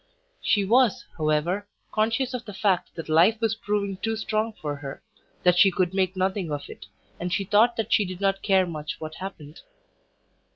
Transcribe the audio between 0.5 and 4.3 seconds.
was, however, conscious of the fact that life was proving too